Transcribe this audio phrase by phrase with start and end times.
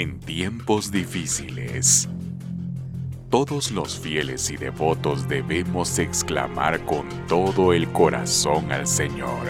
[0.00, 2.08] En tiempos difíciles,
[3.30, 9.48] todos los fieles y devotos debemos exclamar con todo el corazón al Señor.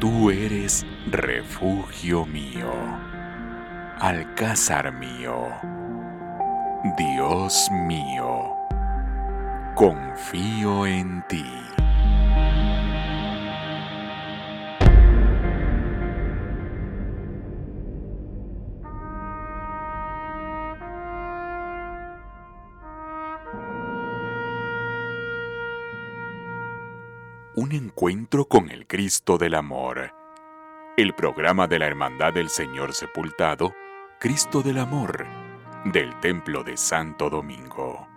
[0.00, 2.72] Tú eres refugio mío,
[3.98, 5.48] alcázar mío,
[6.96, 8.56] Dios mío,
[9.74, 11.44] confío en ti.
[27.62, 30.12] Un encuentro con el Cristo del Amor.
[30.96, 33.72] El programa de la Hermandad del Señor Sepultado,
[34.18, 35.24] Cristo del Amor,
[35.84, 38.08] del Templo de Santo Domingo.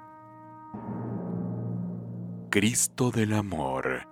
[2.49, 4.08] Cristo del Amor,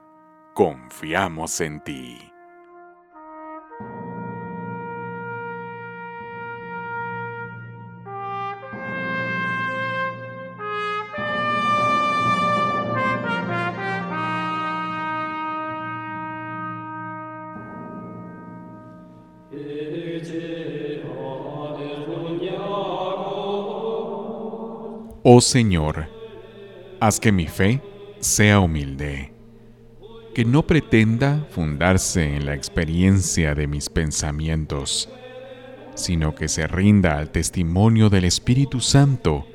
[0.53, 2.32] confiamos en ti.
[25.25, 26.09] Oh Señor,
[26.99, 27.81] haz que mi fe
[28.19, 29.31] sea humilde,
[30.35, 35.09] que no pretenda fundarse en la experiencia de mis pensamientos,
[35.95, 39.47] sino que se rinda al testimonio del Espíritu Santo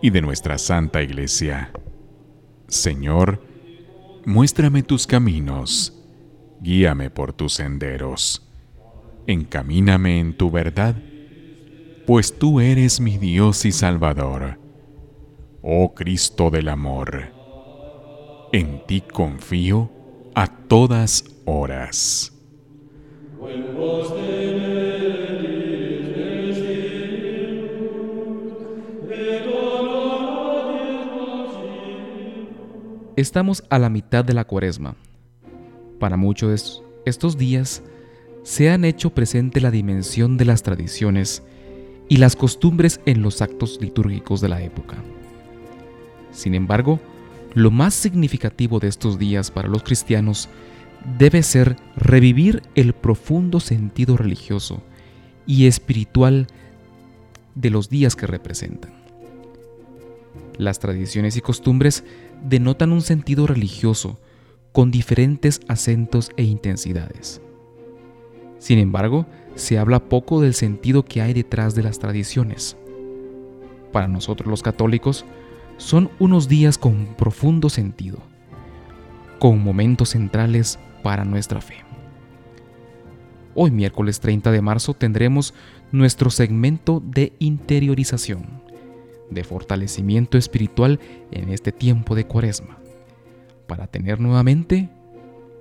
[0.00, 1.72] y de nuestra Santa Iglesia.
[2.68, 3.42] Señor,
[4.24, 5.92] muéstrame tus caminos,
[6.60, 8.48] guíame por tus senderos,
[9.26, 10.94] encamíname en tu verdad,
[12.06, 14.69] pues tú eres mi Dios y Salvador
[15.62, 17.32] oh Cristo del amor.
[18.52, 19.90] En ti confío
[20.34, 22.32] a todas horas.
[33.16, 34.96] Estamos a la mitad de la cuaresma.
[35.98, 37.82] Para muchos estos días
[38.42, 41.42] se han hecho presente la dimensión de las tradiciones
[42.08, 44.96] y las costumbres en los actos litúrgicos de la época.
[46.32, 47.00] Sin embargo,
[47.54, 50.48] lo más significativo de estos días para los cristianos
[51.18, 54.82] debe ser revivir el profundo sentido religioso
[55.46, 56.46] y espiritual
[57.54, 58.92] de los días que representan.
[60.58, 62.04] Las tradiciones y costumbres
[62.44, 64.20] denotan un sentido religioso
[64.72, 67.40] con diferentes acentos e intensidades.
[68.58, 72.76] Sin embargo, se habla poco del sentido que hay detrás de las tradiciones.
[73.90, 75.24] Para nosotros los católicos,
[75.80, 78.18] son unos días con profundo sentido,
[79.38, 81.76] con momentos centrales para nuestra fe.
[83.54, 85.54] Hoy miércoles 30 de marzo tendremos
[85.90, 88.44] nuestro segmento de interiorización,
[89.30, 92.78] de fortalecimiento espiritual en este tiempo de cuaresma,
[93.66, 94.90] para tener nuevamente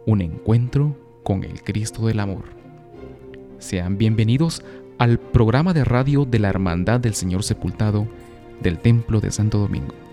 [0.05, 2.43] un encuentro con el Cristo del Amor.
[3.57, 4.63] Sean bienvenidos
[4.97, 8.05] al programa de radio de la Hermandad del Señor Sepultado
[8.61, 10.08] del Templo de Santo Domingo.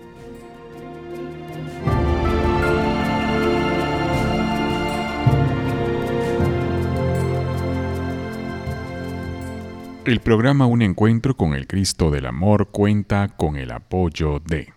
[10.07, 14.76] El programa Un Encuentro con el Cristo del Amor cuenta con el apoyo de...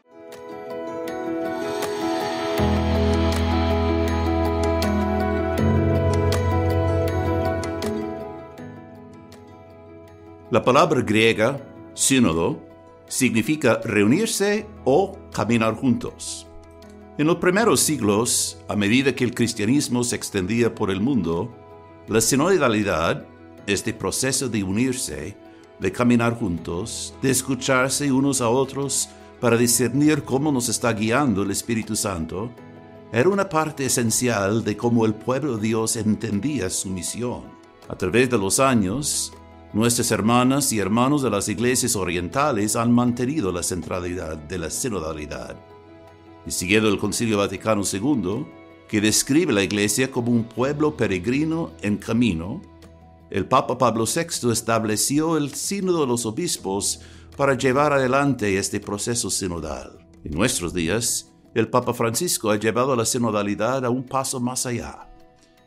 [10.51, 12.59] La palabra griega, sínodo,
[13.07, 16.45] significa reunirse o caminar juntos.
[17.17, 21.55] En los primeros siglos, a medida que el cristianismo se extendía por el mundo,
[22.09, 23.25] la sinodalidad,
[23.65, 25.37] este proceso de unirse,
[25.79, 29.07] de caminar juntos, de escucharse unos a otros
[29.39, 32.51] para discernir cómo nos está guiando el Espíritu Santo,
[33.13, 37.43] era una parte esencial de cómo el pueblo de Dios entendía su misión.
[37.87, 39.31] A través de los años,
[39.73, 45.55] Nuestras hermanas y hermanos de las iglesias orientales han mantenido la centralidad de la sinodalidad.
[46.45, 48.45] Y siguiendo el Concilio Vaticano II,
[48.89, 52.61] que describe la iglesia como un pueblo peregrino en camino,
[53.29, 56.99] el Papa Pablo VI estableció el Sínodo de los Obispos
[57.37, 60.05] para llevar adelante este proceso sinodal.
[60.25, 65.07] En nuestros días, el Papa Francisco ha llevado la sinodalidad a un paso más allá,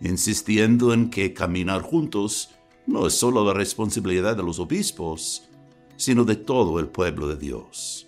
[0.03, 2.51] insistiendo en que caminar juntos
[2.87, 5.49] no es solo la responsabilidad de los obispos,
[5.97, 8.07] sino de todo el pueblo de Dios.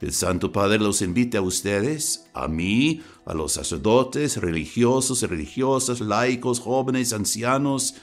[0.00, 6.00] El Santo Padre los invita a ustedes, a mí, a los sacerdotes, religiosos y religiosas,
[6.00, 7.94] laicos, jóvenes, ancianos,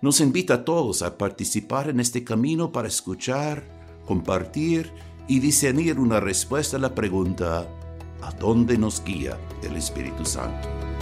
[0.00, 3.64] nos invita a todos a participar en este camino para escuchar,
[4.04, 4.92] compartir
[5.28, 7.68] y discernir una respuesta a la pregunta,
[8.20, 10.93] ¿a dónde nos guía el Espíritu Santo?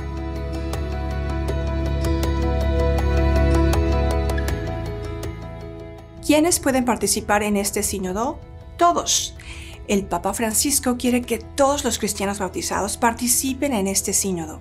[6.24, 8.38] ¿Quiénes pueden participar en este sínodo?
[8.76, 9.34] Todos.
[9.88, 14.61] El Papa Francisco quiere que todos los cristianos bautizados participen en este sínodo.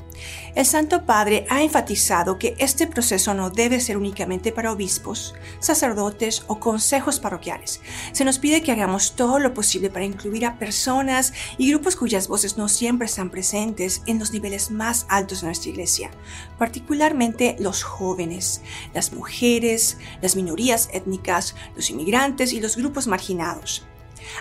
[0.55, 6.43] El Santo Padre ha enfatizado que este proceso no debe ser únicamente para obispos, sacerdotes
[6.47, 7.81] o consejos parroquiales.
[8.13, 12.27] Se nos pide que hagamos todo lo posible para incluir a personas y grupos cuyas
[12.27, 16.09] voces no siempre están presentes en los niveles más altos de nuestra iglesia,
[16.57, 18.61] particularmente los jóvenes,
[18.95, 23.85] las mujeres, las minorías étnicas, los inmigrantes y los grupos marginados.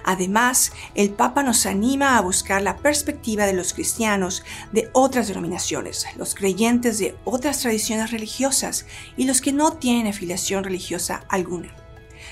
[0.05, 6.07] Además, el Papa nos anima a buscar la perspectiva de los cristianos de otras denominaciones,
[6.17, 8.87] los creyentes de otras tradiciones religiosas
[9.17, 11.75] y los que no tienen afiliación religiosa alguna.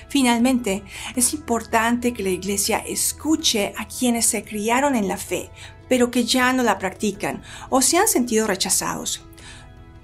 [0.08, 0.82] Finalmente,
[1.16, 5.50] es importante que la Iglesia escuche a quienes se criaron en la fe,
[5.88, 9.28] pero que ya no la practican o se han sentido rechazados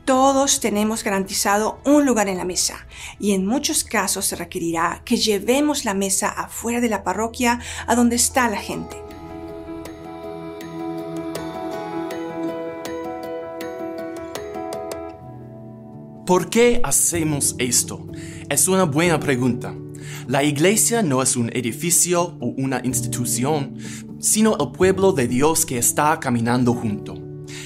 [0.05, 2.87] todos tenemos garantizado un lugar en la mesa
[3.19, 7.95] y en muchos casos se requerirá que llevemos la mesa afuera de la parroquia a
[7.95, 8.97] donde está la gente.
[16.27, 18.07] ¿Por qué hacemos esto?
[18.49, 19.75] Es una buena pregunta.
[20.27, 23.77] La iglesia no es un edificio o una institución,
[24.21, 27.24] sino el pueblo de Dios que está caminando junto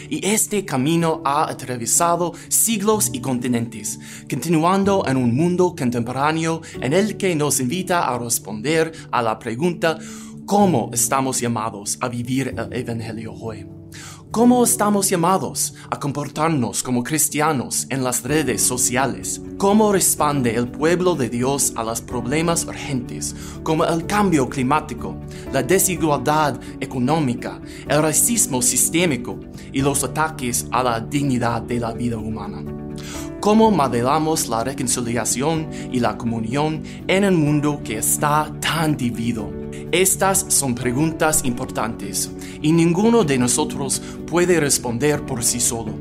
[0.08, 3.99] y este camino ha atravesado siglos y continentes,
[4.29, 9.99] continuando en un mundo contemporáneo en el que nos invita a responder a la pregunta
[10.46, 13.77] ¿cómo estamos llamados a vivir el Evangelio hoy?
[14.30, 19.40] ¿Cómo estamos llamados a comportarnos como cristianos en las redes sociales?
[19.56, 25.16] ¿Cómo responde el pueblo de Dios a los problemas urgentes como el cambio climático,
[25.50, 27.58] la desigualdad económica,
[27.88, 29.40] el racismo sistémico
[29.72, 32.77] y los ataques a la dignidad de la vida humana?
[33.40, 39.52] ¿Cómo modelamos la reconciliación y la comunión en un mundo que está tan dividido?
[39.93, 45.93] Estas son preguntas importantes y ninguno de nosotros puede responder por sí solo.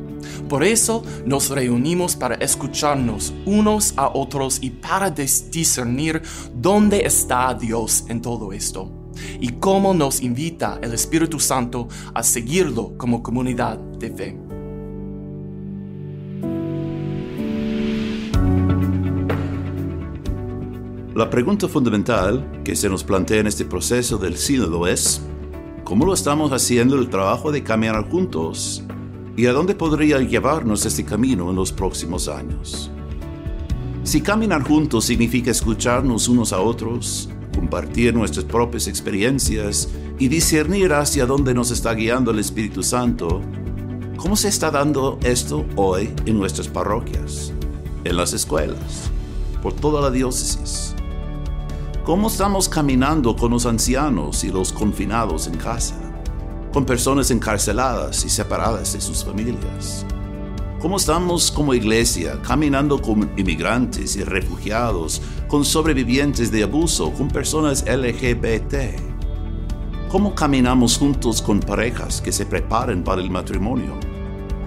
[0.49, 6.23] Por eso nos reunimos para escucharnos unos a otros y para discernir
[6.55, 8.91] dónde está Dios en todo esto
[9.39, 14.46] y cómo nos invita el Espíritu Santo a seguirlo como comunidad de fe.
[21.17, 25.19] La pregunta fundamental que se nos plantea en este proceso del sínodo es,
[25.83, 28.83] ¿cómo lo estamos haciendo el trabajo de caminar juntos?
[29.35, 32.91] ¿Y a dónde podría llevarnos este camino en los próximos años?
[34.03, 41.25] Si caminar juntos significa escucharnos unos a otros, compartir nuestras propias experiencias y discernir hacia
[41.25, 43.41] dónde nos está guiando el Espíritu Santo,
[44.17, 47.51] ¿cómo se está dando esto hoy en nuestras parroquias,
[48.03, 49.09] en las escuelas,
[49.63, 50.93] por toda la diócesis?
[52.07, 55.93] ¿Cómo estamos caminando con los ancianos y los confinados en casa?
[56.71, 60.05] Con personas encarceladas y separadas de sus familias.
[60.79, 67.83] ¿Cómo estamos como iglesia caminando con inmigrantes y refugiados, con sobrevivientes de abuso, con personas
[67.85, 69.01] LGBT?
[70.09, 73.99] ¿Cómo caminamos juntos con parejas que se preparan para el matrimonio?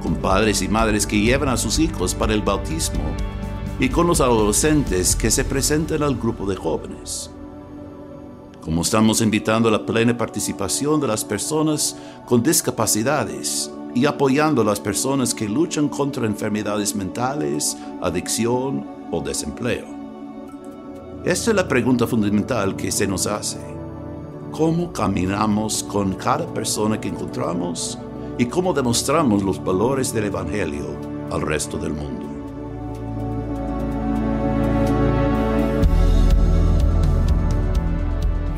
[0.02, 3.00] Con padres y madres que llevan a sus hijos para el bautismo
[3.81, 7.31] y con los adolescentes que se presentan al grupo de jóvenes.
[8.61, 11.97] Como estamos invitando a la plena participación de las personas
[12.27, 19.87] con discapacidades y apoyando a las personas que luchan contra enfermedades mentales, adicción o desempleo.
[21.25, 23.61] Esta es la pregunta fundamental que se nos hace.
[24.53, 27.99] ¿Cómo caminamos con cada persona que encontramos
[28.37, 30.85] y cómo demostramos los valores del Evangelio
[31.31, 32.20] al resto del mundo?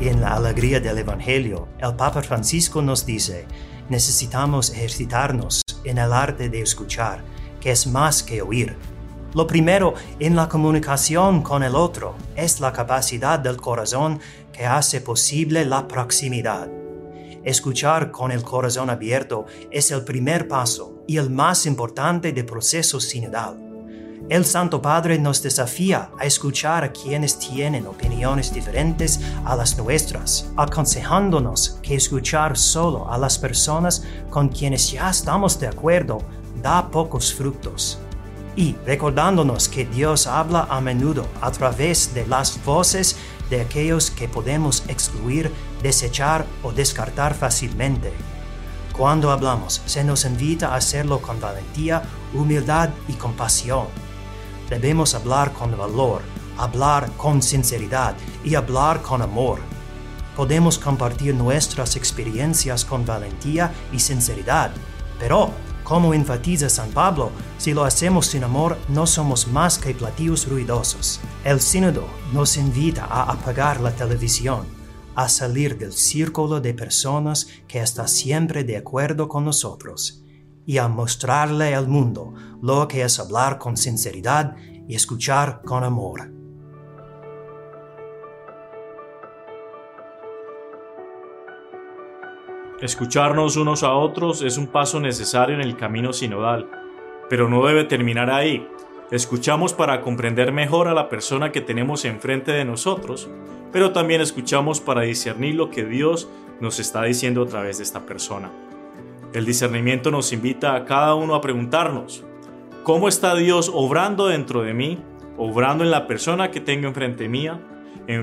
[0.05, 3.45] En la alegría del Evangelio, el Papa Francisco nos dice,
[3.87, 7.23] necesitamos ejercitarnos en el arte de escuchar,
[7.61, 8.75] que es más que oír.
[9.33, 14.19] Lo primero en la comunicación con el otro es la capacidad del corazón
[14.51, 16.67] que hace posible la proximidad.
[17.45, 22.99] Escuchar con el corazón abierto es el primer paso y el más importante del proceso
[22.99, 23.62] sinodal.
[24.29, 30.49] El Santo Padre nos desafía a escuchar a quienes tienen opiniones diferentes a las nuestras,
[30.55, 36.19] aconsejándonos que escuchar solo a las personas con quienes ya estamos de acuerdo
[36.61, 37.99] da pocos frutos
[38.55, 43.17] y recordándonos que Dios habla a menudo a través de las voces
[43.49, 45.51] de aquellos que podemos excluir,
[45.81, 48.13] desechar o descartar fácilmente.
[48.93, 52.03] Cuando hablamos, se nos invita a hacerlo con valentía,
[52.33, 54.02] humildad y compasión.
[54.73, 56.23] Debemos hablar con valor,
[56.57, 59.59] hablar con sinceridad y hablar con amor.
[60.35, 64.71] Podemos compartir nuestras experiencias con valentía y sinceridad,
[65.19, 65.51] pero
[65.83, 71.19] como enfatiza San Pablo, si lo hacemos sin amor, no somos más que platillos ruidosos.
[71.43, 74.65] El sínodo nos invita a apagar la televisión,
[75.13, 80.22] a salir del círculo de personas que está siempre de acuerdo con nosotros
[80.65, 84.55] y a mostrarle al mundo lo que es hablar con sinceridad
[84.87, 86.31] y escuchar con amor.
[92.81, 96.69] Escucharnos unos a otros es un paso necesario en el camino sinodal,
[97.29, 98.67] pero no debe terminar ahí.
[99.09, 103.29] Escuchamos para comprender mejor a la persona que tenemos enfrente de nosotros,
[103.71, 106.27] pero también escuchamos para discernir lo que Dios
[106.59, 108.51] nos está diciendo a través de esta persona.
[109.33, 112.23] El discernimiento nos invita a cada uno a preguntarnos,
[112.83, 114.99] ¿cómo está Dios obrando dentro de mí,
[115.37, 117.59] obrando en la persona que tengo enfrente mía,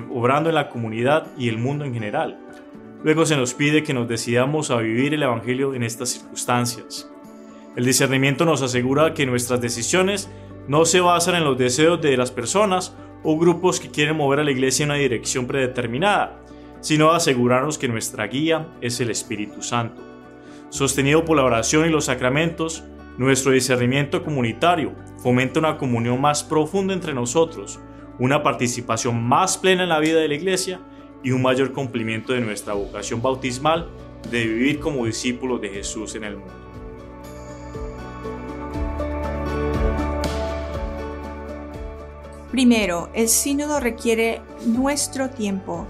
[0.08, 2.38] obrando en la comunidad y el mundo en general?
[3.02, 7.10] Luego se nos pide que nos decidamos a vivir el Evangelio en estas circunstancias.
[7.74, 10.30] El discernimiento nos asegura que nuestras decisiones
[10.68, 14.44] no se basan en los deseos de las personas o grupos que quieren mover a
[14.44, 16.40] la iglesia en una dirección predeterminada,
[16.80, 20.09] sino asegurarnos que nuestra guía es el Espíritu Santo.
[20.70, 22.84] Sostenido por la oración y los sacramentos,
[23.18, 27.80] nuestro discernimiento comunitario fomenta una comunión más profunda entre nosotros,
[28.20, 30.80] una participación más plena en la vida de la iglesia
[31.24, 33.90] y un mayor cumplimiento de nuestra vocación bautismal
[34.30, 36.54] de vivir como discípulos de Jesús en el mundo.
[42.52, 45.86] Primero, el sínodo requiere nuestro tiempo.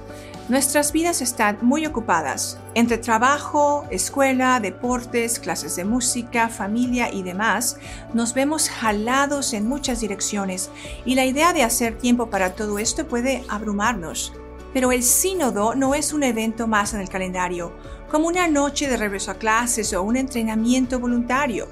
[0.49, 7.77] Nuestras vidas están muy ocupadas, entre trabajo, escuela, deportes, clases de música, familia y demás,
[8.15, 10.71] nos vemos jalados en muchas direcciones
[11.05, 14.33] y la idea de hacer tiempo para todo esto puede abrumarnos.
[14.73, 17.73] Pero el sínodo no es un evento más en el calendario,
[18.11, 21.69] como una noche de regreso a clases o un entrenamiento voluntario.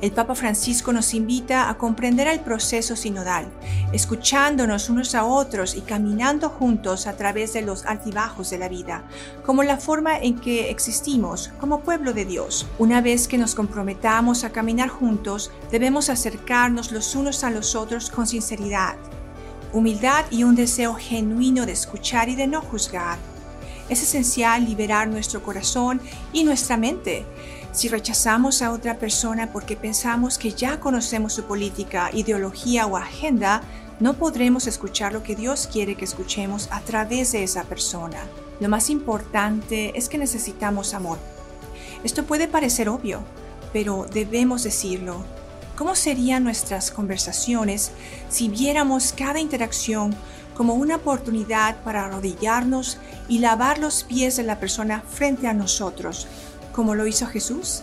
[0.00, 3.48] El Papa Francisco nos invita a comprender el proceso sinodal,
[3.92, 9.02] escuchándonos unos a otros y caminando juntos a través de los altibajos de la vida,
[9.44, 12.66] como la forma en que existimos como pueblo de Dios.
[12.78, 18.10] Una vez que nos comprometamos a caminar juntos, debemos acercarnos los unos a los otros
[18.10, 18.96] con sinceridad
[19.72, 23.18] humildad y un deseo genuino de escuchar y de no juzgar.
[23.88, 26.00] Es esencial liberar nuestro corazón
[26.32, 27.24] y nuestra mente.
[27.78, 33.62] Si rechazamos a otra persona porque pensamos que ya conocemos su política, ideología o agenda,
[34.00, 38.18] no podremos escuchar lo que Dios quiere que escuchemos a través de esa persona.
[38.58, 41.20] Lo más importante es que necesitamos amor.
[42.02, 43.20] Esto puede parecer obvio,
[43.72, 45.22] pero debemos decirlo
[45.78, 47.92] ¿Cómo serían nuestras conversaciones
[48.28, 50.12] si viéramos cada interacción
[50.56, 56.26] como una oportunidad para arrodillarnos y lavar los pies de la persona frente a nosotros,
[56.78, 57.82] como lo hizo Jesús?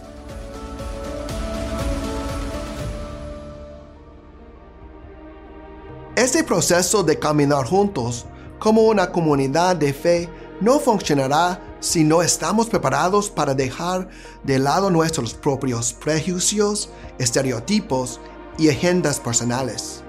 [6.16, 8.25] Este proceso de caminar juntos
[8.58, 10.30] como una comunidad de fe
[10.62, 14.08] no funcionará si no estamos preparados para dejar
[14.44, 18.22] de lado nuestros propios prejuicios, estereotipos
[18.58, 20.04] y agendas personales.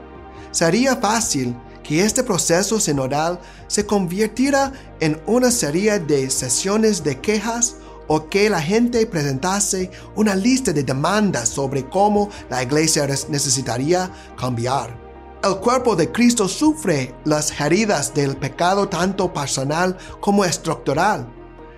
[0.52, 7.78] Sería fácil que este proceso sinodal se convirtiera en una serie de sesiones de quejas
[8.08, 15.06] o que la gente presentase una lista de demandas sobre cómo la iglesia necesitaría cambiar.
[15.44, 21.32] El cuerpo de Cristo sufre las heridas del pecado tanto personal como estructural.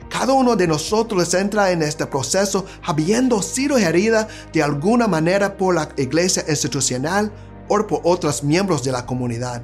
[0.08, 5.75] Cada uno de nosotros entra en este proceso habiendo sido herida de alguna manera por
[5.75, 7.30] la iglesia institucional
[7.68, 9.62] o por otros miembros de la comunidad.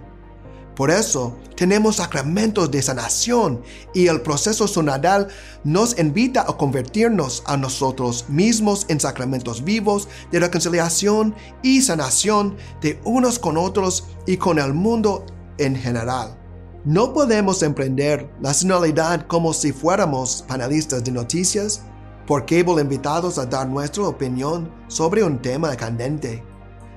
[0.77, 3.63] Por eso tenemos sacramentos de sanación
[3.95, 5.29] y el proceso sonadal
[5.63, 13.01] nos invita a convertirnos a nosotros mismos en sacramentos vivos de reconciliación y sanación de
[13.05, 15.25] unos con otros y con el mundo
[15.59, 16.37] en general.
[16.85, 21.83] No podemos emprender la sinodalidad como si fuéramos panelistas de noticias
[22.27, 26.43] por cable invitados a dar nuestra opinión sobre un tema candente.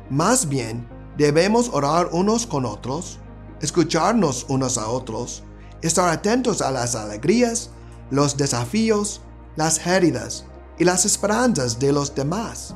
[0.10, 3.20] Más bien, debemos orar unos con otros
[3.62, 5.44] escucharnos unos a otros,
[5.82, 7.72] estar atentos a las alegrías,
[8.12, 9.22] los desafíos,
[9.56, 10.46] las heridas
[10.78, 12.76] y las esperanzas de los demás,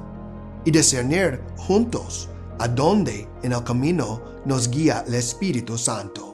[0.66, 6.32] y discernir juntos a dónde en el camino nos guía el Espíritu Santo.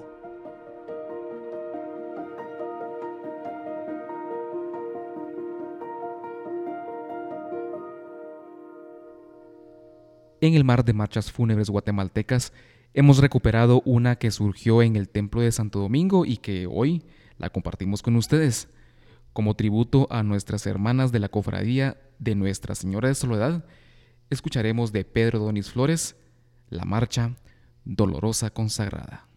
[10.39, 12.53] En el mar de marchas fúnebres guatemaltecas
[12.97, 17.03] Hemos recuperado una que surgió en el Templo de Santo Domingo y que hoy
[17.37, 18.69] la compartimos con ustedes.
[19.33, 23.65] Como tributo a nuestras hermanas de la Cofradía de Nuestra Señora de Soledad,
[24.31, 26.15] escucharemos de Pedro Donis Flores
[26.71, 27.35] la marcha
[27.85, 29.27] Dolorosa Consagrada.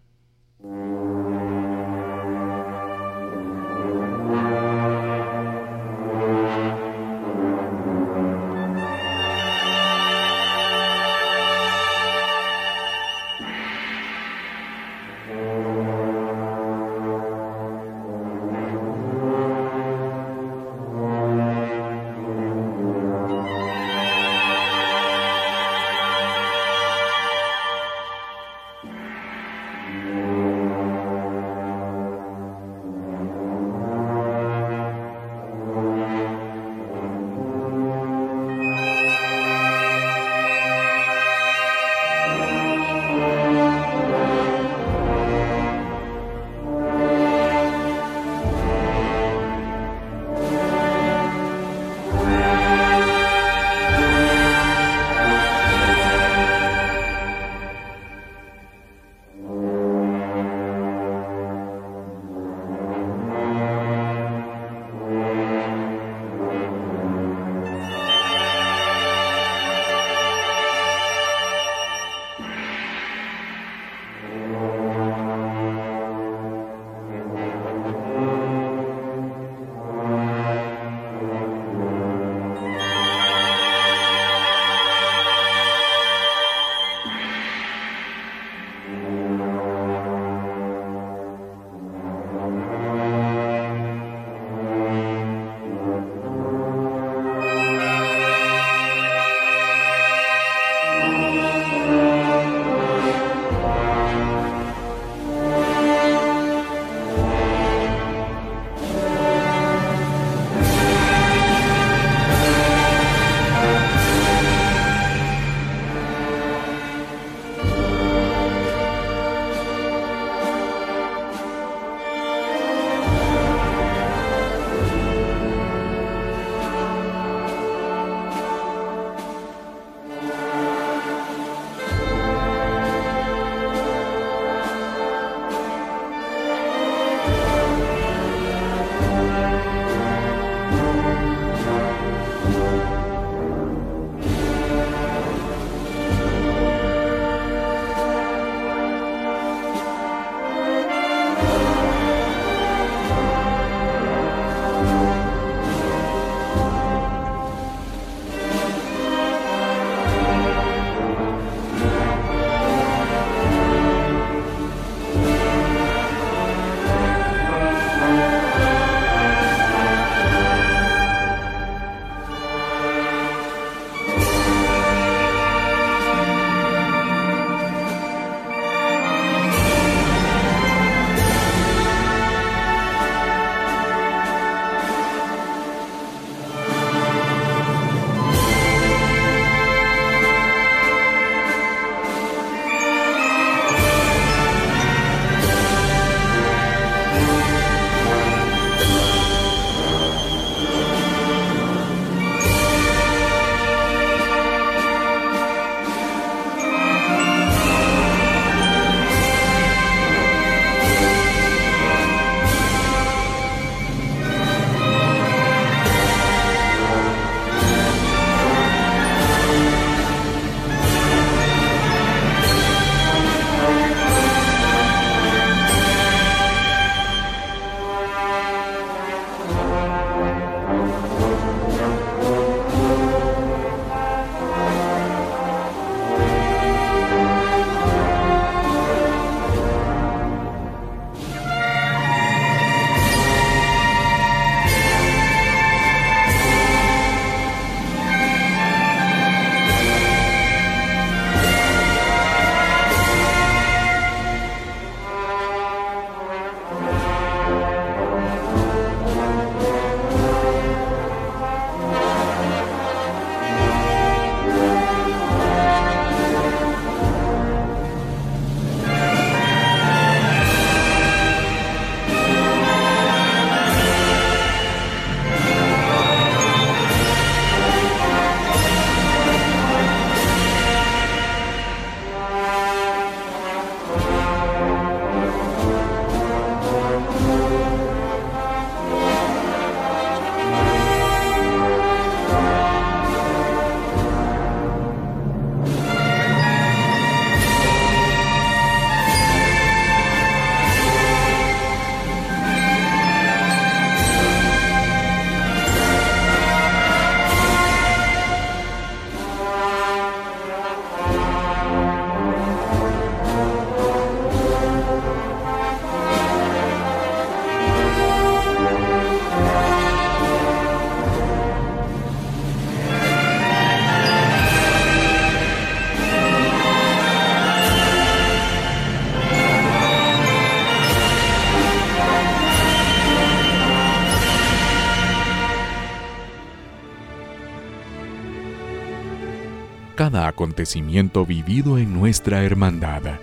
[340.60, 343.18] Acontecimiento vivido en nuestra hermandad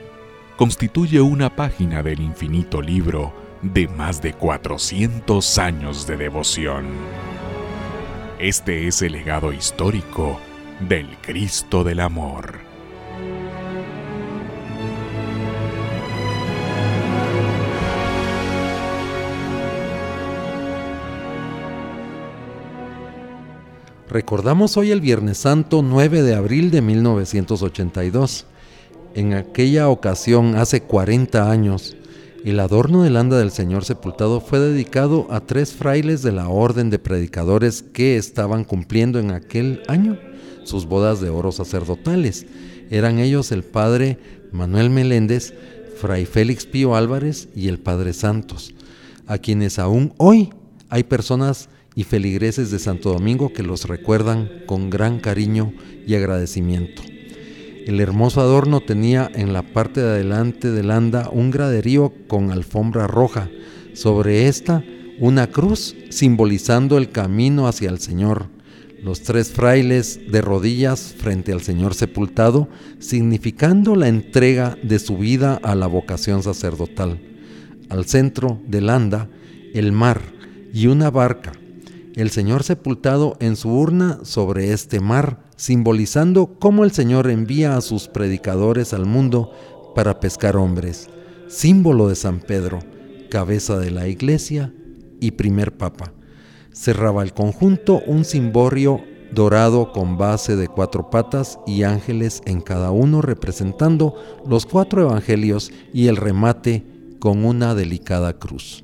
[0.58, 6.88] constituye una página del infinito libro de más de 400 años de devoción.
[8.40, 10.40] Este es el legado histórico
[10.80, 12.67] del Cristo del Amor.
[24.10, 28.46] Recordamos hoy el Viernes Santo 9 de abril de 1982.
[29.16, 31.98] En aquella ocasión, hace 40 años,
[32.46, 36.90] el adorno del anda del Señor sepultado fue dedicado a tres frailes de la orden
[36.90, 40.18] de predicadores que estaban cumpliendo en aquel año
[40.64, 42.46] sus bodas de oro sacerdotales.
[42.90, 44.20] Eran ellos el padre
[44.54, 45.54] Manuel Meléndez,
[46.00, 48.74] fray Félix Pío Álvarez y el padre Santos,
[49.26, 50.54] a quienes aún hoy
[50.88, 55.74] hay personas y feligreses de Santo Domingo que los recuerdan con gran cariño
[56.06, 57.02] y agradecimiento.
[57.88, 63.08] El hermoso adorno tenía en la parte de adelante del anda un graderío con alfombra
[63.08, 63.50] roja,
[63.94, 64.84] sobre esta
[65.20, 68.46] una cruz simbolizando el camino hacia el Señor.
[69.02, 75.60] Los tres frailes de rodillas frente al Señor sepultado, significando la entrega de su vida
[75.64, 77.20] a la vocación sacerdotal.
[77.90, 79.30] Al centro del anda,
[79.74, 80.22] el mar
[80.72, 81.54] y una barca
[82.18, 87.82] el Señor sepultado en su urna sobre este mar, simbolizando cómo el Señor envía a
[87.82, 89.52] sus predicadores al mundo
[89.94, 91.12] para pescar hombres,
[91.48, 92.80] símbolo de San Pedro,
[93.30, 94.74] cabeza de la iglesia
[95.20, 96.12] y primer papa.
[96.72, 99.00] Cerraba el conjunto un cimborio
[99.32, 105.72] dorado con base de cuatro patas y ángeles en cada uno representando los cuatro evangelios
[105.94, 106.84] y el remate
[107.20, 108.84] con una delicada cruz.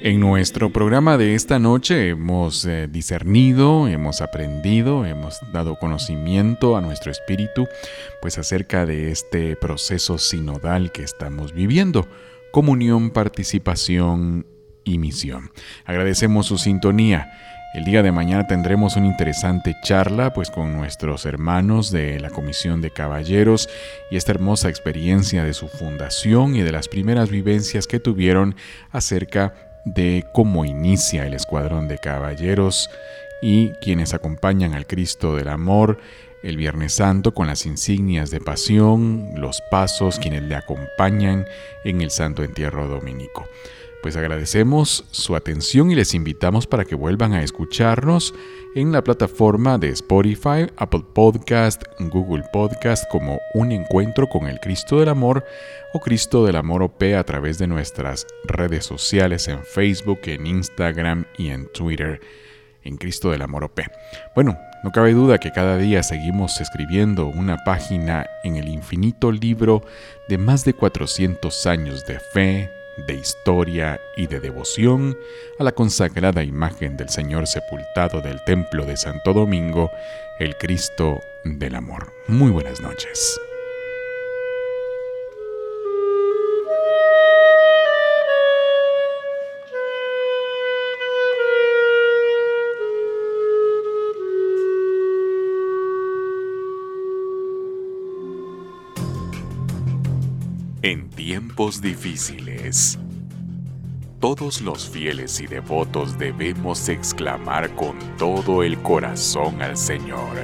[0.00, 6.80] En nuestro programa de esta noche hemos eh, discernido, hemos aprendido, hemos dado conocimiento a
[6.80, 7.66] nuestro espíritu,
[8.22, 12.06] pues acerca de este proceso sinodal que estamos viviendo,
[12.52, 14.46] comunión, participación
[14.84, 15.50] y misión.
[15.84, 17.32] Agradecemos su sintonía.
[17.74, 22.80] El día de mañana tendremos una interesante charla pues con nuestros hermanos de la Comisión
[22.80, 23.68] de Caballeros
[24.12, 28.54] y esta hermosa experiencia de su fundación y de las primeras vivencias que tuvieron
[28.90, 32.90] acerca de de cómo inicia el escuadrón de caballeros
[33.40, 35.98] y quienes acompañan al Cristo del Amor
[36.42, 41.46] el Viernes Santo con las insignias de pasión, los pasos, quienes le acompañan
[41.84, 43.48] en el Santo Entierro Dominico.
[44.02, 48.32] Pues agradecemos su atención y les invitamos para que vuelvan a escucharnos
[48.76, 55.00] en la plataforma de Spotify, Apple Podcast, Google Podcast como Un Encuentro con el Cristo
[55.00, 55.44] del Amor
[55.94, 61.26] o Cristo del Amor OP a través de nuestras redes sociales en Facebook, en Instagram
[61.36, 62.20] y en Twitter
[62.84, 63.80] en Cristo del Amor OP.
[64.34, 69.82] Bueno, no cabe duda que cada día seguimos escribiendo una página en el infinito libro
[70.28, 75.16] de más de 400 años de fe, de historia y de devoción
[75.58, 79.90] a la consagrada imagen del Señor sepultado del Templo de Santo Domingo,
[80.38, 82.12] el Cristo del Amor.
[82.26, 83.40] Muy buenas noches.
[100.80, 103.00] En tiempos difíciles,
[104.20, 110.36] todos los fieles y devotos debemos exclamar con todo el corazón al Señor.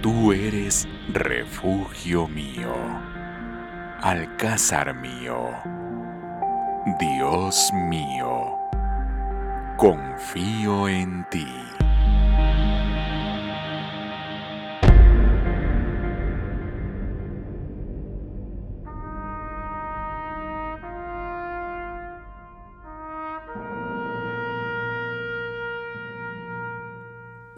[0.00, 2.74] Tú eres refugio mío,
[4.00, 5.50] alcázar mío,
[6.98, 8.56] Dios mío,
[9.76, 11.46] confío en ti.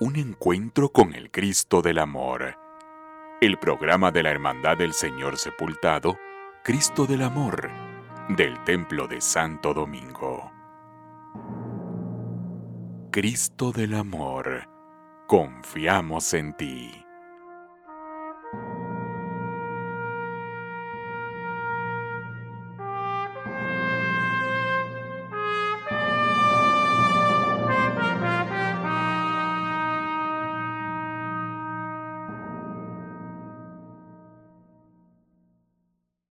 [0.06, 2.56] Un encuentro con el Cristo del Amor.
[3.40, 6.16] El programa de la Hermandad del Señor Sepultado,
[6.62, 7.68] Cristo del Amor,
[8.28, 10.52] del Templo de Santo Domingo.
[13.10, 14.68] Cristo del Amor,
[15.26, 17.05] confiamos en ti.